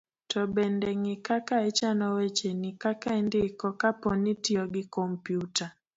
to 0.29 0.39
bende 0.55 0.89
ng'i 1.01 1.15
kaka 1.27 1.55
ichano 1.69 2.05
wecheni, 2.17 2.69
kaka 2.83 3.09
indiko 3.21 3.67
kapo 3.81 4.09
ni 4.21 4.29
itiyo 4.35 4.63
gi 4.73 4.83
kompyuta 4.95 5.65